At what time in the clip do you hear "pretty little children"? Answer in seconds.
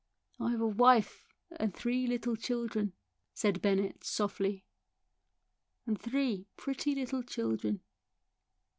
6.57-7.81